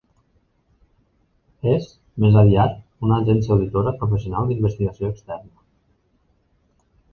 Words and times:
És, 1.73 1.85
més 2.23 2.39
aviat, 2.41 2.73
una 3.09 3.21
agència 3.25 3.55
auditora 3.57 3.95
professional 4.01 4.49
d'investigació 4.53 5.13
externa. 5.13 5.65